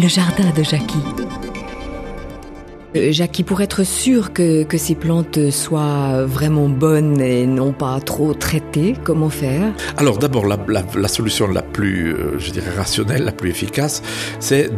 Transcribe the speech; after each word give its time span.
le 0.00 0.08
jardin 0.08 0.50
de 0.52 0.62
Jackie. 0.62 1.29
Euh, 2.96 3.12
Jackie, 3.12 3.44
pour 3.44 3.60
être 3.60 3.84
sûr 3.84 4.32
que, 4.32 4.66
ces 4.76 4.94
plantes 4.94 5.50
soient 5.50 6.24
vraiment 6.24 6.68
bonnes 6.68 7.20
et 7.20 7.46
non 7.46 7.72
pas 7.72 8.00
trop 8.00 8.34
traitées, 8.34 8.94
comment 9.04 9.28
faire? 9.28 9.72
Alors 9.96 10.18
d'abord, 10.18 10.46
la, 10.46 11.08
solution 11.08 11.46
la 11.46 11.62
plus, 11.62 12.14
euh, 12.14 12.38
rationnelle, 12.76 13.24
la 13.24 13.32
plus 13.32 13.50
efficace, 13.50 14.02
c'est 14.38 14.70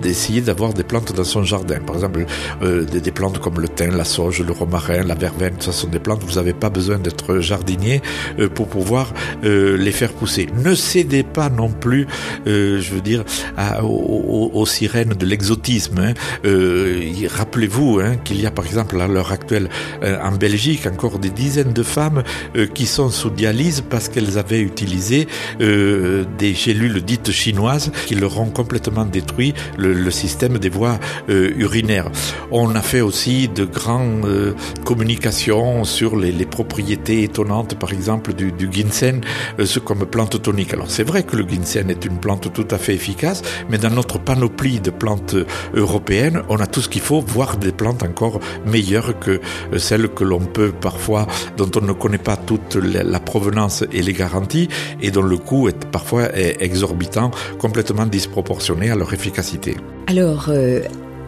d'essayer 0.00 0.40
de, 0.40 0.46
d'avoir 0.46 0.72
des 0.72 0.84
plantes 0.84 1.12
dans 1.12 1.24
son 1.24 1.42
jardin. 1.42 1.80
Par 1.80 1.96
exemple, 1.96 2.24
euh, 2.62 2.84
des, 2.84 3.10
plantes 3.10 3.38
comme 3.38 3.60
le 3.60 3.68
thym, 3.68 3.96
la 3.96 4.04
sauge, 4.04 4.40
le 4.40 4.52
romarin, 4.52 5.02
la 5.02 5.14
verveine, 5.14 5.56
ce 5.58 5.72
sont 5.72 5.88
des 5.88 5.98
plantes, 5.98 6.22
vous 6.22 6.36
n'avez 6.36 6.52
pas 6.52 6.70
besoin 6.70 6.98
d'être 6.98 7.40
jardinier 7.40 8.00
euh, 8.38 8.48
pour 8.48 8.68
pouvoir 8.68 9.12
les 9.42 9.92
faire 9.92 10.12
pousser. 10.12 10.46
Ne 10.64 10.74
cédez 10.74 11.22
pas 11.22 11.48
non 11.48 11.70
plus, 11.70 12.06
je 12.46 12.94
veux 12.94 13.00
dire, 13.00 13.24
aux, 13.82 14.66
sirènes 14.66 15.14
de 15.14 15.26
l'exotisme. 15.26 15.98
Hein. 15.98 16.14
Rappelez-vous 17.58 17.98
hein, 17.98 18.14
qu'il 18.22 18.40
y 18.40 18.46
a 18.46 18.52
par 18.52 18.66
exemple 18.66 19.00
à 19.00 19.08
l'heure 19.08 19.32
actuelle 19.32 19.68
euh, 20.04 20.16
en 20.22 20.30
Belgique 20.30 20.86
encore 20.86 21.18
des 21.18 21.30
dizaines 21.30 21.72
de 21.72 21.82
femmes 21.82 22.22
euh, 22.54 22.68
qui 22.68 22.86
sont 22.86 23.10
sous 23.10 23.30
dialyse 23.30 23.82
parce 23.90 24.08
qu'elles 24.08 24.38
avaient 24.38 24.60
utilisé 24.60 25.26
euh, 25.60 26.24
des 26.38 26.54
gélules 26.54 27.02
dites 27.02 27.32
chinoises 27.32 27.90
qui 28.06 28.14
leur 28.14 28.38
ont 28.38 28.50
complètement 28.50 29.04
détruit 29.04 29.54
le, 29.76 30.08
système 30.12 30.58
des 30.58 30.68
voies 30.68 31.00
urinaires. 31.28 32.10
On 32.52 32.76
a 32.76 32.80
fait 32.80 33.00
aussi 33.00 33.48
de 33.48 33.64
grandes 33.64 34.54
communications 34.84 35.82
sur 35.82 36.16
les, 36.16 36.32
propriétés 36.46 37.24
étonnantes 37.24 37.76
par 37.76 37.92
exemple 37.92 38.34
du, 38.34 38.52
du 38.52 38.68
ginseng 38.70 39.20
comme 39.84 40.06
plante 40.06 40.40
tonique. 40.40 40.72
Alors 40.74 40.90
c'est 40.90 41.02
vrai 41.02 41.24
que 41.24 41.36
le 41.36 41.46
ginseng 41.46 41.90
est 41.90 42.04
une 42.04 42.18
plante 42.18 42.52
tout 42.52 42.68
à 42.70 42.78
fait 42.78 42.94
efficace 42.94 43.42
mais 43.68 43.78
dans 43.78 43.90
notre 43.90 44.18
panoplie 44.20 44.78
de 44.80 44.90
plantes 44.90 45.34
européennes 45.74 46.42
on 46.48 46.58
a 46.58 46.66
tout 46.66 46.80
ce 46.80 46.88
qu'il 46.88 47.02
faut 47.02 47.20
des 47.56 47.72
plantes 47.72 48.02
encore 48.02 48.40
meilleures 48.66 49.18
que 49.18 49.40
euh, 49.72 49.78
celles 49.78 50.08
que 50.08 50.24
l'on 50.24 50.40
peut 50.40 50.72
parfois, 50.72 51.26
dont 51.56 51.70
on 51.76 51.84
ne 51.84 51.92
connaît 51.92 52.18
pas 52.18 52.36
toute 52.36 52.76
la 52.76 53.20
provenance 53.20 53.84
et 53.92 54.02
les 54.02 54.12
garanties, 54.12 54.68
et 55.00 55.10
dont 55.10 55.22
le 55.22 55.38
coût 55.38 55.68
est 55.68 55.86
parfois 55.86 56.28
exorbitant, 56.34 57.30
complètement 57.58 58.06
disproportionné 58.06 58.90
à 58.90 58.96
leur 58.96 59.12
efficacité. 59.12 59.76
Alors, 60.06 60.46
euh, 60.48 60.80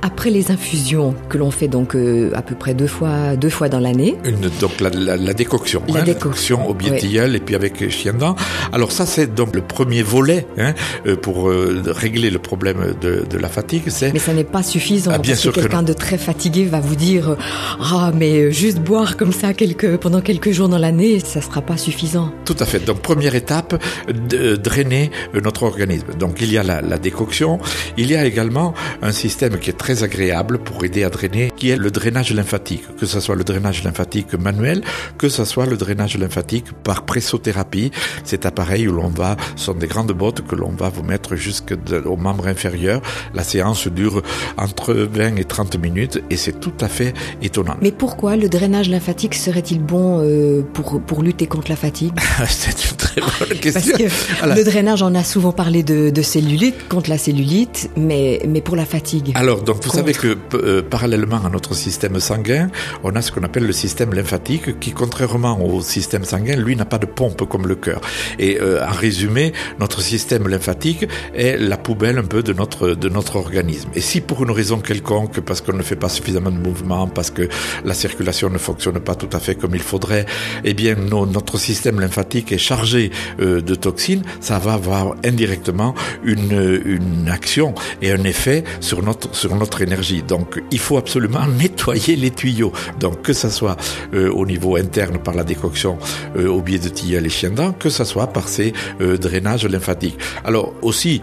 après 0.03 0.31
les 0.31 0.51
infusions 0.51 1.15
que 1.29 1.39
l'on 1.39 1.51
fait 1.51 1.69
donc 1.69 1.95
euh, 1.95 2.31
à 2.35 2.43
peu 2.43 2.55
près 2.55 2.75
deux 2.75 2.87
fois 2.87 3.37
deux 3.37 3.51
fois 3.51 3.69
dans 3.69 3.81
l'année. 3.81 4.17
Donc 4.61 4.81
la, 4.81 4.91
la, 4.91 5.17
la 5.17 5.35
décoction, 5.35 5.83
la 5.89 6.01
hein, 6.01 6.05
décoction 6.05 6.69
au 6.69 6.75
biétilleul 6.75 7.31
ouais. 7.31 7.37
et 7.37 7.41
puis 7.41 7.55
avec 7.55 7.89
chien 7.91 8.13
dent. 8.13 8.37
Alors 8.73 8.93
ça 8.93 9.07
c'est 9.07 9.35
donc 9.35 9.55
le 9.55 9.63
premier 9.63 10.03
volet 10.03 10.47
hein, 10.59 10.75
euh, 11.07 11.17
pour 11.17 11.51
euh, 11.51 11.83
régler 11.87 12.31
le 12.31 12.39
problème 12.39 12.95
de, 13.01 13.25
de 13.29 13.39
la 13.39 13.49
fatigue. 13.49 13.85
C'est 13.89 14.13
mais 14.13 14.19
ça 14.19 14.33
n'est 14.33 14.45
pas 14.45 14.63
suffisant 14.63 15.13
ah, 15.15 15.19
bien 15.19 15.33
parce 15.33 15.43
sûr 15.43 15.53
que 15.53 15.61
quelqu'un 15.61 15.83
de 15.83 15.93
très 15.93 16.19
fatigué 16.19 16.65
va 16.65 16.81
vous 16.81 16.97
dire 16.97 17.37
ah 17.81 18.13
mais 18.15 18.53
juste 18.53 18.79
boire 18.79 19.17
comme 19.17 19.33
ça 19.33 19.55
quelques 19.55 19.97
pendant 19.99 20.21
quelques 20.21 20.51
jours 20.51 20.69
dans 20.69 20.79
l'année 20.79 21.21
ça 21.21 21.41
sera 21.41 21.63
pas 21.63 21.77
suffisant. 21.77 22.33
Tout 22.45 22.57
à 22.59 22.65
fait. 22.65 22.85
Donc 22.85 23.01
première 23.01 23.35
étape 23.35 23.81
de, 24.09 24.57
drainer 24.57 25.11
notre 25.43 25.63
organisme. 25.65 26.07
Donc 26.19 26.39
il 26.41 26.53
y 26.53 26.59
a 26.59 26.63
la, 26.63 26.81
la 26.81 26.99
décoction, 26.99 27.59
il 27.97 28.11
y 28.11 28.17
a 28.17 28.25
également 28.25 28.75
un 29.03 29.13
système 29.13 29.59
qui 29.59 29.71
est 29.71 29.75
très 29.75 29.90
très 29.91 30.05
agréable 30.05 30.59
pour 30.59 30.85
aider 30.85 31.03
à 31.03 31.11
drainer, 31.11 31.51
qui 31.57 31.71
est 31.71 31.77
le 31.77 31.91
drainage 31.91 32.33
lymphatique, 32.33 32.85
que 32.97 33.07
ce 33.07 33.19
soit 33.19 33.35
le 33.35 33.43
drainage 33.43 33.83
lymphatique 33.83 34.35
manuel, 34.35 34.83
que 35.19 35.29
ce 35.29 35.45
soit 35.45 35.67
le 35.67 35.77
drainage 35.77 36.17
lymphatique 36.17 36.67
par 36.85 37.05
pressothérapie. 37.05 37.91
Cet 38.23 38.47
appareil 38.47 38.87
où 38.87 38.93
l'on 38.93 39.09
va, 39.09 39.37
sont 39.57 39.75
des 39.75 39.89
grandes 39.89 40.13
bottes 40.13 40.47
que 40.47 40.55
l'on 40.55 40.71
va 40.71 40.91
vous 40.91 41.03
mettre 41.03 41.35
jusqu'au 41.35 42.17
membre 42.17 42.47
inférieur. 42.47 43.03
La 43.35 43.43
séance 43.43 43.89
dure 43.89 44.23
entre 44.57 44.95
20 44.95 45.37
et 45.39 45.45
30 45.45 45.77
minutes 45.79 46.23
et 46.31 46.37
c'est 46.37 46.61
tout 46.61 46.79
à 46.81 46.87
fait 46.87 47.13
étonnant. 47.43 47.75
Mais 47.83 47.91
pourquoi 47.91 48.37
le 48.37 48.49
drainage 48.49 48.89
lymphatique 48.89 49.35
serait-il 49.35 49.81
bon 49.81 50.21
euh, 50.23 50.63
pour, 50.73 51.01
pour 51.01 51.25
lutter 51.25 51.49
contre 51.49 51.69
la 51.69 51.77
fatigue? 51.77 52.13
C'est 52.49 52.91
une 52.91 52.97
très 52.97 53.21
bonne 53.21 53.59
question. 53.59 53.97
Parce 53.99 54.11
que 54.13 54.45
Alors, 54.45 54.57
le 54.57 54.63
drainage, 54.63 55.03
on 55.03 55.15
a 55.17 55.25
souvent 55.25 55.53
parlé 55.53 55.83
de, 55.83 56.11
de 56.11 56.23
cellulite, 56.23 56.89
contre 56.89 57.11
la 57.11 57.19
cellulite, 57.19 57.91
mais, 57.97 58.41
mais 58.47 58.61
pour 58.61 58.77
la 58.77 58.85
fatigue. 58.85 59.33
Alors, 59.35 59.63
donc, 59.63 59.80
vous 59.83 59.91
savez 59.91 60.13
que 60.13 60.37
euh, 60.55 60.83
parallèlement 60.83 61.45
à 61.45 61.49
notre 61.49 61.75
système 61.75 62.21
sanguin, 62.21 62.69
on 63.03 63.15
a 63.17 63.23
ce 63.23 63.33
qu'on 63.33 63.43
appelle 63.43 63.67
le 63.67 63.73
système 63.73 64.13
lymphatique 64.13 64.79
qui, 64.79 64.93
contrairement 64.93 65.61
au 65.65 65.81
système 65.83 66.25
sanguin, 66.25 66.57
lui 66.57 66.77
n'a 66.77 66.85
pas 66.85 66.99
de 66.99 67.07
pompe 67.07 67.49
comme 67.49 67.67
le 67.67 67.75
cœur. 67.75 68.01
Et 68.39 68.61
euh, 68.61 68.85
en 68.85 68.93
résumé, 68.93 69.53
notre 69.79 70.01
système 70.03 70.49
lymphatique 70.49 71.07
est 71.35 71.57
la 71.57 71.77
poubelle 71.77 72.19
un 72.19 72.25
peu 72.25 72.43
de 72.43 72.53
notre 72.53 72.91
de 72.91 73.09
notre 73.09 73.37
organisme. 73.37 73.91
Et 73.95 74.01
si 74.01 74.21
pour 74.21 74.43
une 74.43 74.51
raison 74.51 74.79
quelconque, 74.79 75.41
parce 75.41 75.61
qu'on 75.61 75.77
ne 75.77 75.83
fait 75.83 75.97
pas 75.97 76.09
suffisamment 76.09 76.51
de 76.51 76.59
mouvement, 76.59 77.07
parce 77.07 77.31
que 77.31 77.49
la 77.85 77.95
circulation 77.95 78.51
ne 78.51 78.59
fonctionne 78.59 79.01
pas 79.01 79.15
tout 79.15 79.31
à 79.33 79.41
fait 79.41 79.55
comme 79.55 79.75
il 79.75 79.83
faudrait, 79.83 80.27
eh 80.65 80.75
bien 80.75 80.95
no, 80.95 81.27
notre 81.27 81.59
système 81.59 82.01
lymphatique 82.01 82.53
est 82.53 82.59
chargé 82.59 83.11
euh, 83.41 83.61
de 83.61 83.75
toxines, 83.75 84.23
ça 84.41 84.59
va 84.59 84.75
avoir 84.75 85.15
indirectement 85.25 85.95
une 86.25 86.81
une 86.85 87.29
action 87.29 87.75
et 88.03 88.13
un 88.13 88.25
effet 88.25 88.65
sur 88.81 89.03
notre 89.03 89.35
sur 89.35 89.55
notre 89.55 89.70
énergie. 89.79 90.23
Donc 90.23 90.63
il 90.71 90.79
faut 90.79 90.97
absolument 90.97 91.47
nettoyer 91.59 92.17
les 92.17 92.31
tuyaux. 92.31 92.73
Donc 92.99 93.23
que 93.23 93.33
ça 93.33 93.51
soit 93.51 93.77
euh, 94.15 94.31
au 94.31 94.47
niveau 94.47 94.77
interne 94.77 95.19
par 95.19 95.35
la 95.35 95.45
décoction 95.45 95.99
euh, 96.37 96.49
au 96.49 96.61
biais 96.61 96.79
de 96.79 96.89
tilleul 96.89 97.27
et 97.27 97.49
dents, 97.51 97.73
que 97.73 97.89
ça 97.89 98.05
soit 98.05 98.27
par 98.27 98.49
ces 98.49 98.73
euh, 99.01 99.17
drainages 99.17 99.67
lymphatiques. 99.67 100.19
Alors 100.45 100.73
aussi, 100.83 101.21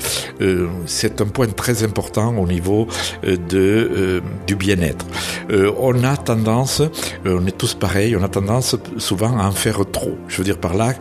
c'est 0.86 1.22
un 1.22 1.26
point 1.26 1.48
très 1.48 1.84
important 1.84 2.36
au 2.38 2.48
niveau 2.48 2.88
de 3.24 4.22
du 4.46 4.56
bien-être. 4.56 5.06
On 5.80 6.04
a 6.04 6.18
tendance, 6.18 6.82
on 7.26 7.46
est 7.46 7.58
tous 7.58 7.74
pareils, 7.74 8.16
on 8.16 8.24
a 8.24 8.30
tendance 8.30 8.76
souvent 8.98 9.38
à 9.38 9.48
en 9.48 9.52
faire 9.52 9.80
trop. 9.92 10.18
Je 10.28 10.38
veux 10.38 10.44
dire 10.44 10.58
par 10.58 10.76
là, 10.76 10.94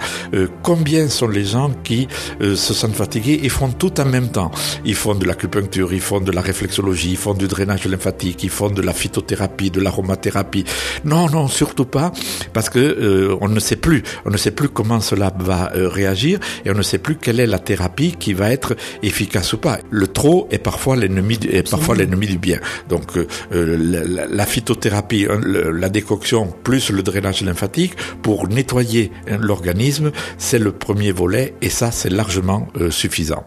combien 0.62 1.08
sont 1.08 1.28
les 1.28 1.44
gens 1.44 1.70
qui 1.84 2.08
se 2.40 2.74
sentent 2.74 2.94
fatigués 2.94 3.40
et 3.42 3.48
font 3.48 3.70
tout 3.70 4.00
en 4.00 4.06
même 4.06 4.30
temps? 4.30 4.50
Ils 4.84 4.94
font 4.94 5.14
de 5.14 5.24
l'acupuncture, 5.24 5.92
ils 5.92 6.00
font 6.00 6.20
de 6.20 6.32
la 6.32 6.40
réflexologie, 6.40 7.10
ils 7.10 7.16
font 7.16 7.34
du 7.36 7.48
drainage 7.48 7.86
lymphatique, 7.86 8.42
ils 8.44 8.50
font 8.50 8.70
de 8.70 8.82
la 8.82 8.92
phytothérapie, 8.92 9.70
de 9.70 9.80
l'aromathérapie. 9.80 10.64
Non, 11.04 11.28
non, 11.28 11.48
surtout 11.48 11.84
pas, 11.84 12.12
parce 12.52 12.70
que 12.70 12.78
euh, 12.78 13.36
on 13.40 13.48
ne 13.48 13.60
sait 13.60 13.76
plus, 13.76 14.02
on 14.24 14.30
ne 14.30 14.36
sait 14.36 14.50
plus 14.50 14.68
comment 14.68 15.00
cela 15.00 15.32
va 15.38 15.72
euh, 15.74 15.88
réagir 15.88 16.38
et 16.64 16.70
on 16.70 16.74
ne 16.74 16.82
sait 16.82 16.98
plus 16.98 17.16
quelle 17.16 17.40
est 17.40 17.46
la 17.46 17.58
thérapie 17.58 18.14
qui 18.18 18.32
va 18.32 18.50
être 18.50 18.76
efficace 19.02 19.52
ou 19.52 19.58
pas. 19.58 19.78
Le 19.90 20.06
trop 20.06 20.48
est 20.50 20.58
parfois 20.58 20.96
l'ennemi, 20.96 21.38
est 21.50 21.68
parfois 21.70 21.94
l'ennemi 21.94 22.26
du 22.26 22.38
bien. 22.38 22.60
Donc 22.88 23.16
euh, 23.16 23.26
la, 23.52 24.26
la, 24.26 24.46
phytothérapie, 24.46 25.26
hein, 25.30 25.40
la 25.44 25.88
décoction 25.88 26.52
plus 26.62 26.90
le 26.90 27.02
drainage 27.02 27.42
lymphatique 27.42 27.94
pour 28.22 28.48
nettoyer 28.48 29.10
hein, 29.28 29.38
l'organisme, 29.40 30.10
c'est 30.38 30.58
le 30.58 30.72
premier 30.72 31.12
volet 31.12 31.54
et 31.62 31.70
ça 31.70 31.90
c'est 31.90 32.10
largement 32.10 32.68
euh, 32.80 32.90
suffisant. 32.90 33.44